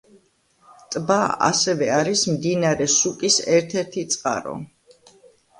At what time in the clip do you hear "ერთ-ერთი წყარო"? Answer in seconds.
3.59-4.57